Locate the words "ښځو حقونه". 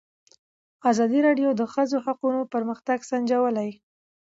1.73-2.41